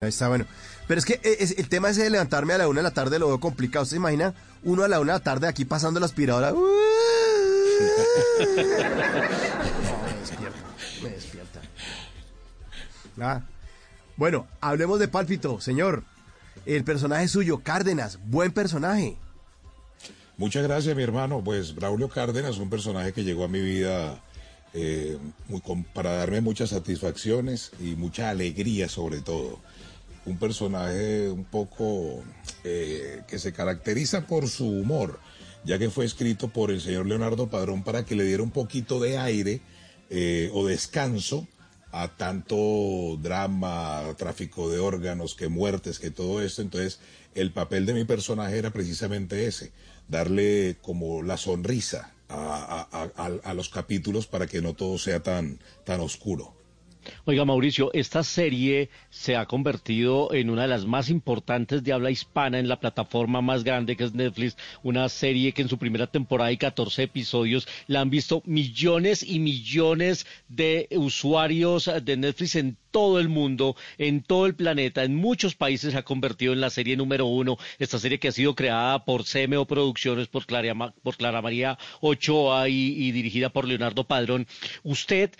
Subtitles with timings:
[0.00, 0.46] Ahí está, bueno.
[0.86, 2.94] Pero es que eh, es- el tema ese de levantarme a la una de la
[2.94, 3.82] tarde lo veo complicado.
[3.82, 4.32] ¿Usted se imagina
[4.62, 6.54] uno a la una de la tarde aquí pasando la aspiradora?
[7.78, 7.84] No,
[10.04, 10.58] me despierta,
[11.02, 11.60] me despierta.
[13.20, 13.42] Ah.
[14.16, 16.02] Bueno, hablemos de Pálpito, señor.
[16.66, 19.16] El personaje suyo, Cárdenas, buen personaje.
[20.36, 21.42] Muchas gracias, mi hermano.
[21.44, 24.20] Pues Braulio Cárdenas, un personaje que llegó a mi vida
[24.74, 25.18] eh,
[25.94, 29.60] para darme muchas satisfacciones y mucha alegría sobre todo.
[30.26, 32.22] Un personaje un poco
[32.64, 35.20] eh, que se caracteriza por su humor,
[35.64, 39.00] ya que fue escrito por el señor Leonardo Padrón para que le diera un poquito
[39.00, 39.60] de aire
[40.10, 41.46] eh, o descanso
[41.90, 46.60] a tanto drama, tráfico de órganos, que muertes, que todo esto.
[46.60, 47.00] Entonces,
[47.34, 49.72] el papel de mi personaje era precisamente ese,
[50.08, 55.22] darle como la sonrisa a, a- a- a- los capítulos para que no todo sea
[55.22, 56.57] tan, tan oscuro.
[57.24, 62.10] Oiga, Mauricio, esta serie se ha convertido en una de las más importantes de habla
[62.10, 64.56] hispana en la plataforma más grande que es Netflix.
[64.82, 69.38] Una serie que en su primera temporada y 14 episodios la han visto millones y
[69.38, 75.54] millones de usuarios de Netflix en todo el mundo, en todo el planeta, en muchos
[75.54, 77.58] países se ha convertido en la serie número uno.
[77.78, 82.68] Esta serie que ha sido creada por CMO Producciones, por Clara, por Clara María Ochoa
[82.68, 84.46] y, y dirigida por Leonardo Padrón.
[84.82, 85.30] Usted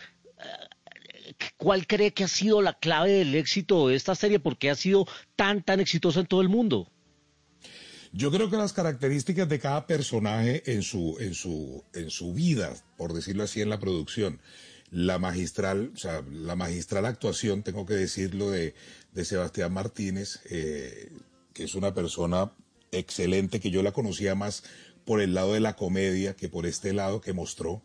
[1.57, 4.39] ¿Cuál cree que ha sido la clave del éxito de esta serie?
[4.39, 6.91] ¿Por qué ha sido tan, tan exitosa en todo el mundo?
[8.13, 12.75] Yo creo que las características de cada personaje en su, en su, en su vida,
[12.97, 14.41] por decirlo así, en la producción,
[14.91, 18.75] la magistral, o sea, la magistral actuación, tengo que decirlo, de,
[19.13, 21.13] de Sebastián Martínez, eh,
[21.53, 22.53] que es una persona
[22.93, 24.63] excelente, que yo la conocía más
[25.05, 27.83] por el lado de la comedia que por este lado que mostró.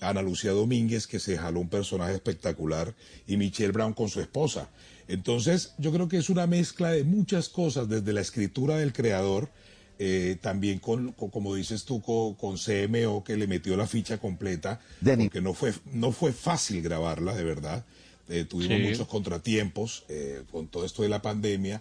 [0.00, 2.94] Ana Lucía Domínguez, que se jaló un personaje espectacular,
[3.26, 4.68] y Michelle Brown con su esposa.
[5.08, 9.48] Entonces, yo creo que es una mezcla de muchas cosas, desde la escritura del creador,
[9.98, 14.18] eh, también con, con- como dices tú, con, con CMO, que le metió la ficha
[14.18, 15.24] completa, Denny.
[15.24, 17.84] porque no fue, no fue fácil grabarla, de verdad.
[18.28, 18.82] Eh, tuvimos Sí.
[18.82, 21.80] muchos contratiempos eh, con todo esto de la pandemia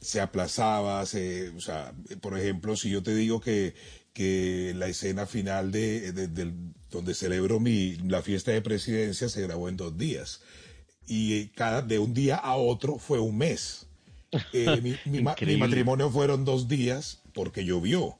[0.00, 3.74] se aplazaba, se, o sea, por ejemplo, si yo te digo que,
[4.12, 6.52] que la escena final de, de-
[6.90, 10.40] donde celebro mi, la fiesta de presidencia se grabó en dos días
[11.06, 13.86] y cada de un día a otro fue un mes.
[14.52, 15.58] Eh, mi, mi ma- mi Increíble.
[15.58, 18.18] matrimonio fueron dos días porque llovió.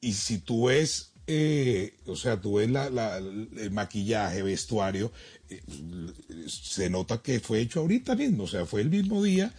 [0.00, 5.12] Y si tú ves, eh, o sea, tú ves la, la- el maquillaje, vestuario,
[5.50, 5.60] eh,
[6.48, 9.52] se nota que fue hecho ahorita mismo, o sea, fue el mismo día,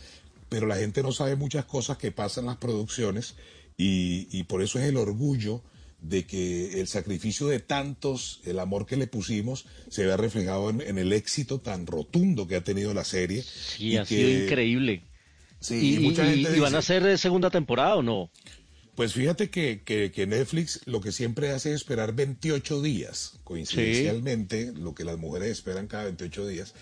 [0.49, 3.35] pero la gente no sabe muchas cosas que pasan en las producciones
[3.77, 5.61] y, y por eso es el orgullo
[6.01, 10.81] de que el sacrificio de tantos, el amor que le pusimos, se vea reflejado en,
[10.81, 13.43] en el éxito tan rotundo que ha tenido la serie.
[13.43, 15.03] Sí, y ha que- sido increíble.
[15.59, 18.31] Sí, ¿Y, y mucha gente y van a hacer eh, segunda temporada o no?
[18.95, 24.71] Pues fíjate que, que- que Netflix lo que siempre hace es esperar 28 días, coincidencialmente,
[24.75, 26.73] lo que las mujeres esperan cada 28 días.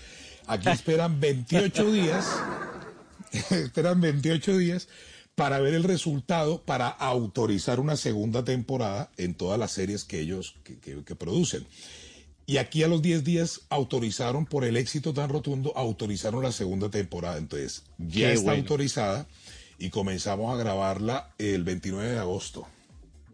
[0.45, 2.25] Aquí esperan 28 días,
[3.51, 4.87] esperan 28 días
[5.35, 10.55] para ver el resultado, para autorizar una segunda temporada en todas las series que ellos
[10.63, 11.67] que, que- que producen.
[12.45, 16.89] Y aquí a los 10 días autorizaron, por el éxito tan rotundo, autorizaron la segunda
[16.89, 17.37] temporada.
[17.37, 18.61] Entonces, ya Qué está bueno.
[18.61, 19.27] autorizada
[19.77, 22.65] y comenzamos a grabarla el 29 de agosto.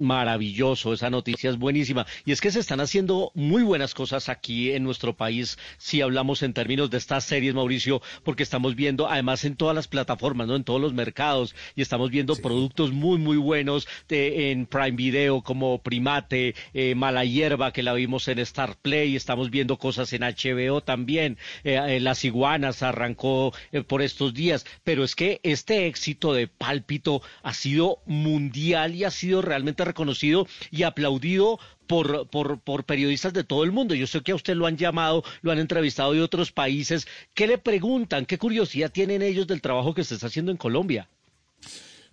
[0.04, 2.06] Maravilloso, esa noticia es buenísima.
[2.26, 6.44] Y es que se están haciendo muy buenas cosas aquí en nuestro país, si hablamos
[6.44, 10.58] en términos de estas series, Mauricio, porque estamos viendo, además en todas las plataformas, ¿no?
[10.58, 15.42] En todos los mercados, y estamos viendo productos muy, muy buenos de- en Prime Video,
[15.42, 20.24] como Primate, eh, Mala Hierba, que la vimos en Star Play, estamos viendo cosas en
[20.24, 25.88] HBO también, eh, eh, Las Iguanas arrancó eh, por estos días, pero es que este
[25.88, 32.84] éxito de Pálpito ha sido mundial y ha sido realmente reconocido y aplaudido por, por,
[32.86, 33.94] periodistas de todo el mundo.
[33.94, 37.08] Yo sé que a usted lo han llamado, lo han entrevistado de otros países.
[37.34, 38.26] ¿Qué le preguntan?
[38.26, 41.08] ¿Qué curiosidad tienen ellos del trabajo que se está haciendo en Colombia?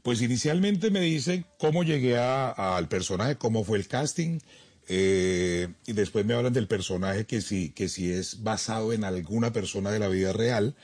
[0.02, 4.38] Pues inicialmente me dicen cómo llegué al personaje, cómo fue el casting,
[4.88, 9.52] eh, y después me hablan del personaje que si, que si es basado en alguna
[9.52, 10.75] persona de la vida real,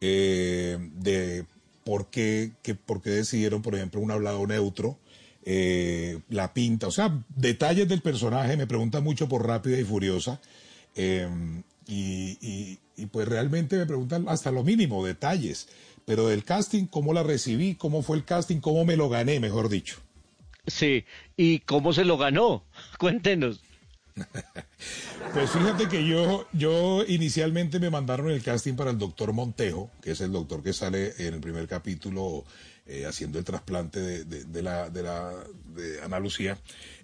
[0.00, 1.44] eh, de
[1.84, 4.98] por qué, que, por qué decidieron, por ejemplo, un hablado neutro,
[5.44, 10.40] eh, la pinta, o sea, detalles del personaje, me preguntan mucho por Rápida y Furiosa,
[10.94, 11.28] eh,
[11.86, 15.68] y, y- y pues realmente me preguntan hasta lo mínimo, detalles,
[16.04, 19.68] pero del casting, cómo la recibí, cómo fue el casting, cómo me lo gané, mejor
[19.70, 19.96] dicho.
[20.66, 21.04] Sí,
[21.36, 22.64] ¿y cómo se lo ganó?
[22.98, 23.60] Cuéntenos.
[25.32, 30.10] Pues fíjate que yo, yo inicialmente me mandaron el casting para el doctor Montejo, que
[30.12, 32.44] es el doctor que sale en el primer capítulo
[32.90, 35.32] eh, haciendo el trasplante de, la, de, la,
[35.74, 36.58] de Ana Lucía.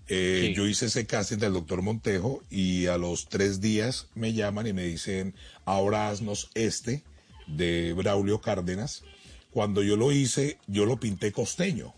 [0.09, 4.67] Eh, yo hice ese casting del doctor Montejo y a los tres días me llaman
[4.67, 5.35] y me dicen,
[5.65, 7.03] ahora haznos este
[7.47, 9.05] de Braulio Cárdenas.
[9.51, 11.95] Cuando yo lo hice, yo lo pinté costeño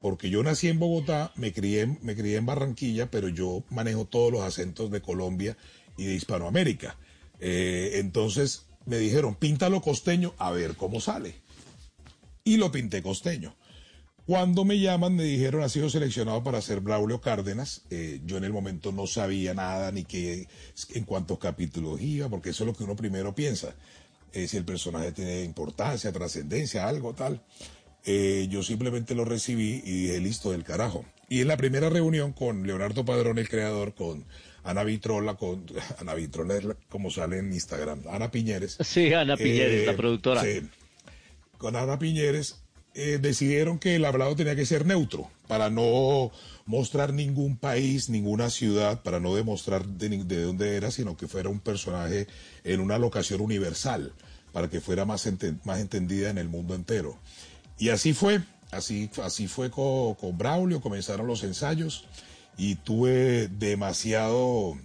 [0.00, 4.32] porque yo nací en Bogotá, me crié, me crié en Barranquilla, pero yo manejo todos
[4.32, 5.56] los acentos de Colombia
[5.96, 6.96] y de Hispanoamérica.
[7.38, 11.39] Eh, entonces me dijeron, píntalo costeño, a ver cómo sale.
[12.44, 13.54] Y lo pinté costeño.
[14.26, 17.82] Cuando me llaman, me dijeron, ha sido seleccionado para ser Braulio Cárdenas.
[17.90, 20.46] Eh, yo en el momento no sabía nada, ni qué,
[20.94, 23.74] en cuántos capítulos iba, porque eso es lo que uno primero piensa.
[24.32, 27.42] Eh, si el personaje tiene importancia, trascendencia, algo tal.
[28.04, 31.04] Eh, yo simplemente lo recibí y dije, listo, del carajo.
[31.28, 34.24] Y en la primera reunión con Leonardo Padrón, el creador, con
[34.62, 35.66] Ana Vitrola, con
[35.98, 38.78] Ana Vitrola es como sale en Instagram, Ana Piñeres.
[38.80, 40.42] Sí, Ana Piñeres, la productora.
[40.42, 40.62] Sí,
[41.60, 42.56] con Ana Piñeres
[42.94, 46.32] eh, decidieron que el hablado tenía que ser neutro, para no
[46.64, 51.50] mostrar ningún país, ninguna ciudad, para no demostrar de, de dónde era, sino que fuera
[51.50, 52.26] un personaje
[52.64, 54.12] en una locación universal,
[54.52, 57.16] para que fuera más, entendida en el mundo entero.
[57.78, 58.40] Y así fue,
[58.70, 62.06] así, así fue con, Braulio, comenzaron los ensayos
[62.56, 64.78] y tuve demasiado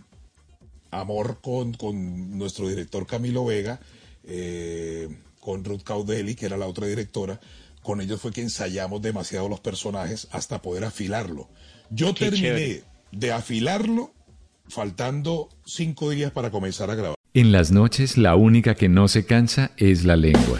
[0.92, 3.80] amor con, con nuestro director Camilo Vega,
[4.26, 5.10] eh,
[5.46, 7.40] con Ruth Caudelli, que era la otra directora.
[7.84, 11.48] Con ellos fue que ensayamos demasiado los personajes hasta poder afilarlo.
[11.92, 12.82] Yo terminé
[13.12, 14.12] de afilarlo
[14.68, 17.16] faltando cinco días para comenzar a grabar.
[17.36, 20.60] En las noches la única que no se cansa es la lengua.